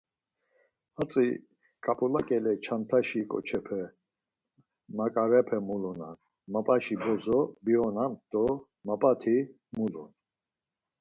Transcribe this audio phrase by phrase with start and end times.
[0.95, 1.27] Hatzi
[1.83, 3.81] ǩap̌ula ǩele ç̌andaşi ǩoçepe,
[4.97, 6.17] maǩarepe mulunan,
[6.53, 8.43] Mapaşi bozo bionamt do
[8.87, 9.37] Mapati
[9.77, 10.11] mulun.